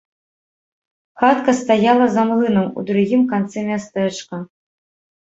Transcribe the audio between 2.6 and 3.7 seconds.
у другім канцы